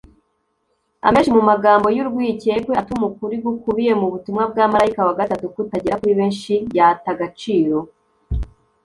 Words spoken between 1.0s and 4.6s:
amenshi mu magambo y'urwikekwe atuma ukuri gukubiye mu butumwa